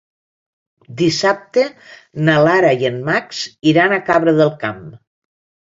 Dissabte 1.01 1.65
na 2.29 2.39
Lara 2.49 2.73
i 2.85 2.89
en 2.91 2.99
Max 3.13 3.45
iran 3.75 3.97
a 3.97 4.03
Cabra 4.11 4.37
del 4.43 4.55
Camp. 4.67 4.85